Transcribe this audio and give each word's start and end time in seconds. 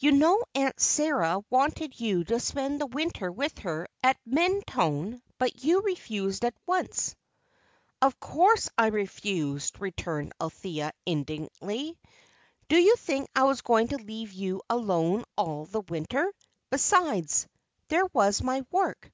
You 0.00 0.10
know 0.10 0.42
Aunt 0.56 0.80
Sara 0.80 1.44
wanted 1.50 2.00
you 2.00 2.24
to 2.24 2.40
spend 2.40 2.80
the 2.80 2.86
winter 2.86 3.30
with 3.30 3.58
her 3.58 3.86
at 4.02 4.16
Mentone, 4.26 5.22
but 5.38 5.62
you 5.62 5.82
refused 5.82 6.44
at 6.44 6.56
once." 6.66 7.14
"Of 8.02 8.18
course 8.18 8.68
I 8.76 8.88
refused," 8.88 9.80
returned 9.80 10.32
Althea, 10.40 10.90
indignantly. 11.06 11.96
"Do 12.68 12.76
you 12.76 12.96
think 12.96 13.28
I 13.36 13.44
was 13.44 13.60
going 13.60 13.86
to 13.90 13.98
leave 13.98 14.32
you 14.32 14.62
alone 14.68 15.22
all 15.36 15.66
the 15.66 15.82
winter? 15.82 16.26
Besides, 16.70 17.46
there 17.86 18.06
was 18.06 18.42
my 18.42 18.66
work. 18.72 19.12